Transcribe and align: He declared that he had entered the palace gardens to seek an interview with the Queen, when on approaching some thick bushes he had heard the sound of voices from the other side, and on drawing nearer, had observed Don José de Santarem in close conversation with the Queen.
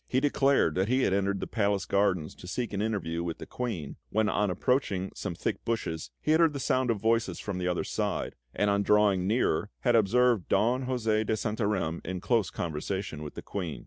He 0.07 0.19
declared 0.19 0.73
that 0.73 0.87
he 0.87 1.03
had 1.03 1.13
entered 1.13 1.39
the 1.39 1.45
palace 1.45 1.85
gardens 1.85 2.33
to 2.33 2.47
seek 2.47 2.73
an 2.73 2.81
interview 2.81 3.21
with 3.23 3.37
the 3.37 3.45
Queen, 3.45 3.97
when 4.09 4.29
on 4.29 4.49
approaching 4.49 5.11
some 5.13 5.35
thick 5.35 5.63
bushes 5.63 6.09
he 6.19 6.31
had 6.31 6.39
heard 6.39 6.53
the 6.53 6.59
sound 6.59 6.89
of 6.89 6.99
voices 6.99 7.37
from 7.39 7.59
the 7.59 7.67
other 7.67 7.83
side, 7.83 8.33
and 8.55 8.71
on 8.71 8.81
drawing 8.81 9.27
nearer, 9.27 9.69
had 9.81 9.95
observed 9.95 10.49
Don 10.49 10.87
José 10.87 11.23
de 11.23 11.33
Santarem 11.37 12.01
in 12.03 12.19
close 12.19 12.49
conversation 12.49 13.21
with 13.21 13.35
the 13.35 13.43
Queen. 13.43 13.79